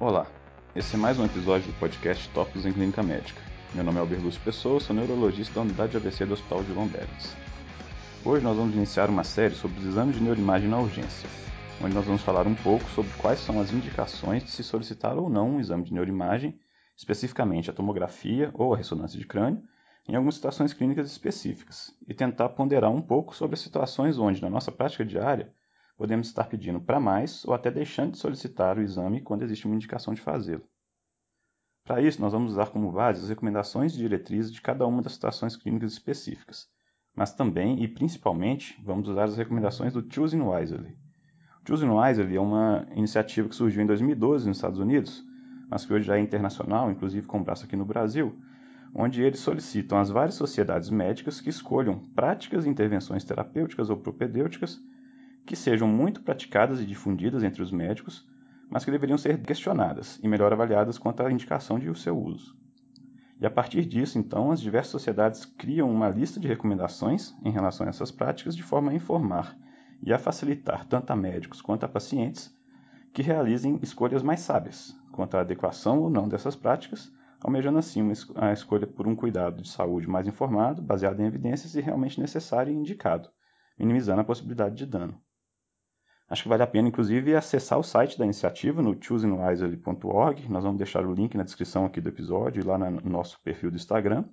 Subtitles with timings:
[0.00, 0.28] Olá,
[0.76, 3.42] esse é mais um episódio do podcast Tópicos em Clínica Médica.
[3.74, 7.34] Meu nome é Alberto Pessoa, sou neurologista da unidade de ABC do Hospital de Lombardes.
[8.24, 11.28] Hoje nós vamos iniciar uma série sobre os exames de neuroimagem na urgência,
[11.82, 15.28] onde nós vamos falar um pouco sobre quais são as indicações de se solicitar ou
[15.28, 16.56] não um exame de neuroimagem,
[16.96, 19.64] especificamente a tomografia ou a ressonância de crânio,
[20.08, 24.48] em algumas situações clínicas específicas, e tentar ponderar um pouco sobre as situações onde, na
[24.48, 25.52] nossa prática diária,
[25.98, 29.74] podemos estar pedindo para mais ou até deixando de solicitar o exame quando existe uma
[29.74, 30.62] indicação de fazê-lo.
[31.84, 35.14] Para isso, nós vamos usar como base as recomendações e diretrizes de cada uma das
[35.14, 36.68] situações clínicas específicas,
[37.16, 40.96] mas também e principalmente vamos usar as recomendações do Choosing Wisely.
[41.62, 45.24] O Choosing Wisely é uma iniciativa que surgiu em 2012 nos Estados Unidos,
[45.68, 48.38] mas que hoje já é internacional, inclusive com braço aqui no Brasil,
[48.94, 54.80] onde eles solicitam às várias sociedades médicas que escolham práticas e intervenções terapêuticas ou propedêuticas
[55.48, 58.28] que sejam muito praticadas e difundidas entre os médicos,
[58.68, 62.54] mas que deveriam ser questionadas e melhor avaliadas quanto à indicação de seu uso.
[63.40, 67.86] E a partir disso, então, as diversas sociedades criam uma lista de recomendações em relação
[67.86, 69.56] a essas práticas de forma a informar
[70.02, 72.54] e a facilitar tanto a médicos quanto a pacientes
[73.14, 77.10] que realizem escolhas mais sábias quanto à adequação ou não dessas práticas,
[77.40, 81.80] almejando assim a escolha por um cuidado de saúde mais informado, baseado em evidências e
[81.80, 83.30] realmente necessário e indicado,
[83.78, 85.18] minimizando a possibilidade de dano.
[86.30, 90.46] Acho que vale a pena, inclusive, acessar o site da iniciativa no choosingwisely.org.
[90.50, 93.70] Nós vamos deixar o link na descrição aqui do episódio e lá no nosso perfil
[93.70, 94.24] do Instagram,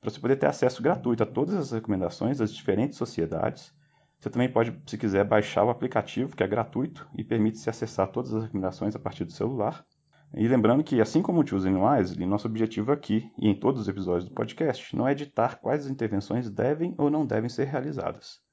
[0.00, 3.74] para você poder ter acesso gratuito a todas as recomendações das diferentes sociedades.
[4.20, 8.06] Você também pode, se quiser, baixar o aplicativo, que é gratuito e permite se acessar
[8.06, 9.84] todas as recomendações a partir do celular.
[10.32, 13.88] E lembrando que, assim como o Choosing Wisely, nosso objetivo aqui e em todos os
[13.88, 18.45] episódios do podcast não é ditar quais intervenções devem ou não devem ser realizadas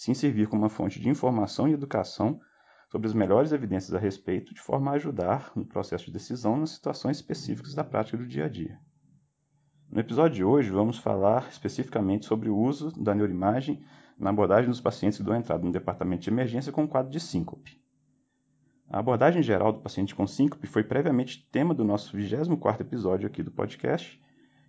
[0.00, 2.40] sim servir como uma fonte de informação e educação
[2.88, 6.70] sobre as melhores evidências a respeito, de forma a ajudar no processo de decisão nas
[6.70, 8.80] situações específicas da prática do dia a dia.
[9.90, 13.84] No episódio de hoje, vamos falar especificamente sobre o uso da neuroimagem
[14.18, 17.78] na abordagem dos pacientes que dão entrada no departamento de emergência com quadro de síncope.
[18.88, 23.42] A abordagem geral do paciente com síncope foi previamente tema do nosso 24º episódio aqui
[23.42, 24.18] do podcast,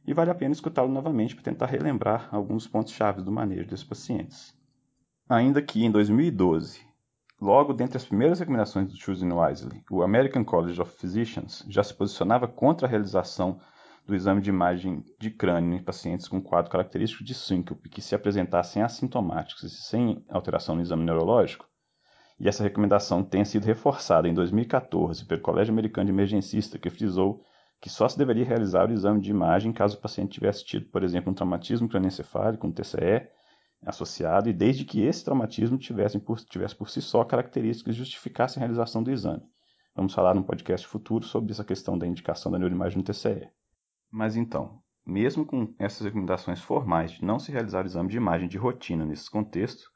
[0.05, 3.85] e vale a pena escutá-lo novamente para tentar relembrar alguns pontos chave do manejo desses
[3.85, 4.59] pacientes.
[5.31, 6.81] Ainda que em 2012,
[7.39, 11.93] logo dentre as primeiras recomendações do Choosing Wisely, o American College of Physicians já se
[11.93, 13.57] posicionava contra a realização
[14.05, 18.13] do exame de imagem de crânio em pacientes com quadro característico de síncope que se
[18.13, 21.65] apresentassem assintomáticos e sem alteração no exame neurológico,
[22.37, 27.41] e essa recomendação tenha sido reforçada em 2014 pelo Colégio Americano de Emergencista, que frisou
[27.79, 31.05] que só se deveria realizar o exame de imagem caso o paciente tivesse tido, por
[31.05, 33.29] exemplo, um traumatismo cranioencefálico, um TCE,
[33.85, 38.61] associado e desde que esse traumatismo tivesse por, tivesse por si só características que justificassem
[38.61, 39.43] a realização do exame.
[39.95, 43.49] Vamos falar num podcast futuro sobre essa questão da indicação da neuroimagem no TCE.
[44.09, 48.47] Mas então, mesmo com essas recomendações formais de não se realizar o exame de imagem
[48.47, 49.89] de rotina nesses contextos,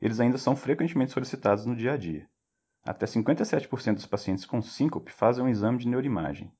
[0.00, 2.28] eles ainda são frequentemente solicitados no dia a dia.
[2.84, 6.52] Até 57% dos pacientes com síncope fazem um exame de neuroimagem,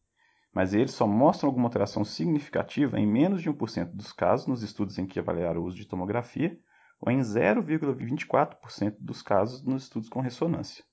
[0.53, 4.99] mas eles só mostram alguma alteração significativa em menos de 1% dos casos nos estudos
[4.99, 6.59] em que avaliaram o uso de tomografia,
[7.01, 10.85] ou em 0,24% dos casos nos estudos com ressonância.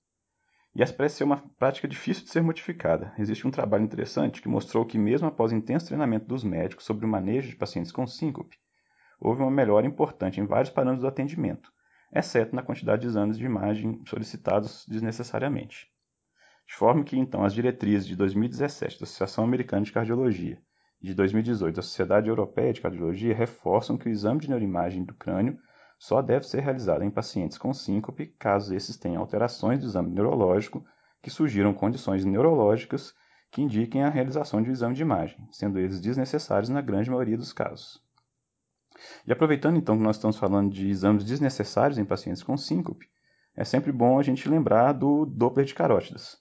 [0.75, 3.13] E essa parece ser uma prática difícil de ser modificada.
[3.17, 7.09] Existe um trabalho interessante que mostrou que, mesmo após intenso treinamento dos médicos sobre o
[7.09, 8.57] manejo de pacientes com síncope,
[9.19, 11.71] houve uma melhora importante em vários parâmetros do atendimento,
[12.13, 15.87] exceto na quantidade de exames de imagem solicitados desnecessariamente.
[16.69, 20.61] De forma que, então, as diretrizes de 2017 da Associação Americana de Cardiologia
[21.01, 25.15] e de 2018 da Sociedade Europeia de Cardiologia reforçam que o exame de neuroimagem do
[25.15, 25.57] crânio
[25.97, 30.85] só deve ser realizado em pacientes com síncope caso esses tenham alterações do exame neurológico
[31.23, 33.15] que sugiram condições neurológicas
[33.49, 37.35] que indiquem a realização de um exame de imagem, sendo eles desnecessários na grande maioria
[37.35, 37.99] dos casos.
[39.25, 43.07] E aproveitando então que nós estamos falando de exames desnecessários em pacientes com síncope,
[43.55, 46.37] é sempre bom a gente lembrar do Doppler de carótidas,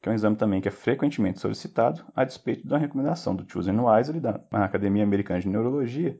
[0.00, 3.80] que é um exame também que é frequentemente solicitado, a despeito da recomendação do Chosen
[3.80, 6.18] Wisely, da Academia Americana de Neurologia,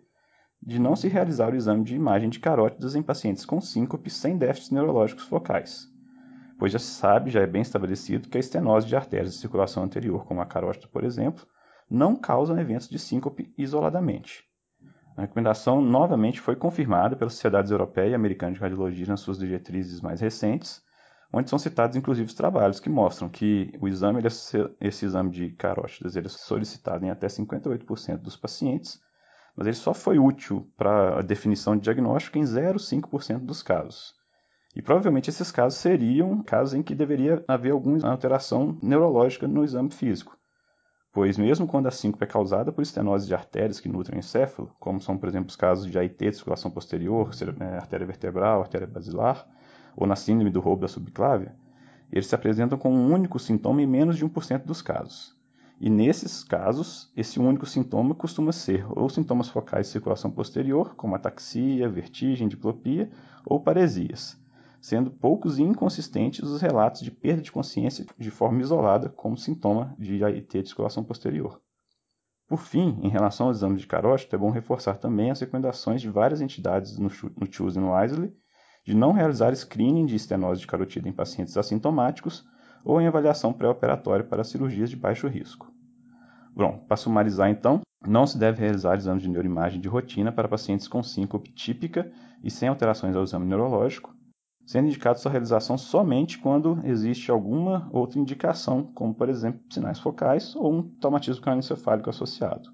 [0.60, 4.36] de não se realizar o exame de imagem de carótidas em pacientes com síncope sem
[4.36, 5.86] déficits neurológicos focais,
[6.58, 9.84] pois já se sabe, já é bem estabelecido, que a estenose de artérias de circulação
[9.84, 11.46] anterior, como a carótida, por exemplo,
[11.88, 14.44] não causam eventos de síncope isoladamente.
[15.16, 20.00] A recomendação novamente foi confirmada pelas sociedades europeia e americana de cardiologia nas suas diretrizes
[20.00, 20.82] mais recentes,
[21.32, 24.22] onde são citados inclusive os trabalhos que mostram que o exame,
[24.80, 29.00] esse exame de carótidas, ele é solicitado em até 58% dos pacientes,
[29.56, 34.14] mas ele só foi útil para a definição de diagnóstico em 0,5% dos casos.
[34.76, 39.90] E provavelmente esses casos seriam casos em que deveria haver alguma alteração neurológica no exame
[39.90, 40.38] físico.
[41.12, 44.70] Pois mesmo quando a síncope é causada por estenose de artérias que nutrem o encéfalo,
[44.78, 48.86] como são, por exemplo, os casos de AIT de circulação posterior, né, artéria vertebral, artéria
[48.86, 49.44] basilar,
[49.98, 51.56] ou na síndrome do roubo da subclávia,
[52.10, 55.36] eles se apresentam com um único sintoma em menos de 1% dos casos.
[55.80, 61.16] E nesses casos, esse único sintoma costuma ser ou sintomas focais de circulação posterior, como
[61.16, 63.10] ataxia, vertigem, diplopia,
[63.44, 64.40] ou paresias,
[64.80, 69.94] sendo poucos e inconsistentes os relatos de perda de consciência de forma isolada como sintoma
[69.98, 71.60] de AIT de circulação posterior.
[72.46, 76.08] Por fim, em relação ao exame de carótida, é bom reforçar também as recomendações de
[76.08, 77.92] várias entidades no CHOOSE e no
[78.88, 82.48] de não realizar screening de estenose de carotida em pacientes assintomáticos
[82.82, 85.70] ou em avaliação pré-operatória para cirurgias de baixo risco.
[86.56, 90.88] Bom, para sumarizar então, não se deve realizar exames de neuroimagem de rotina para pacientes
[90.88, 92.10] com síncope típica
[92.42, 94.16] e sem alterações ao exame neurológico,
[94.64, 100.56] sendo indicado sua realização somente quando existe alguma outra indicação, como por exemplo sinais focais
[100.56, 102.70] ou um traumatismo crânioencefálico associado.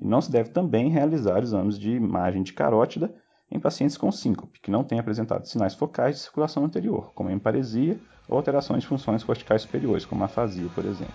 [0.00, 3.14] E não se deve também realizar exames de imagem de carótida
[3.54, 7.98] em pacientes com síncope, que não têm apresentado sinais focais de circulação anterior, como emparesia
[8.28, 11.14] ou alterações de funções corticais superiores, como afasia, por exemplo.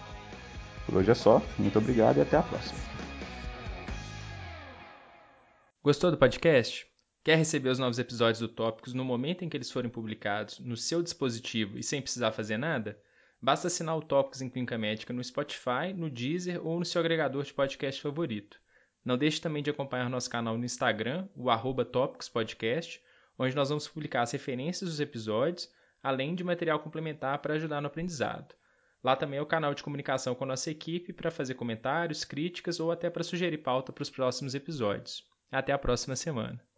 [0.86, 2.80] Por hoje é só, muito obrigado e até a próxima.
[5.84, 6.88] Gostou do podcast?
[7.24, 10.78] Quer receber os novos episódios do Tópicos no momento em que eles forem publicados, no
[10.78, 12.98] seu dispositivo e sem precisar fazer nada?
[13.42, 17.44] Basta assinar o Tópicos em Clínica Médica no Spotify, no Deezer ou no seu agregador
[17.44, 18.60] de podcast favorito.
[19.04, 21.86] Não deixe também de acompanhar nosso canal no Instagram, o arroba
[22.34, 23.02] Podcast,
[23.38, 25.72] onde nós vamos publicar as referências dos episódios,
[26.04, 28.54] além de material complementar para ajudar no aprendizado.
[29.02, 32.80] Lá também é o canal de comunicação com a nossa equipe para fazer comentários, críticas
[32.80, 35.24] ou até para sugerir pauta para os próximos episódios.
[35.50, 36.62] Até a próxima semana.